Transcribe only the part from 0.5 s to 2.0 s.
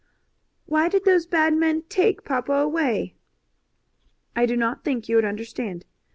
"Why did those bad men